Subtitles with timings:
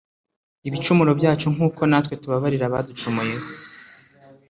[0.67, 3.45] ibicumuro byacu, nk’uko natwe tubabarira abaducumuyeho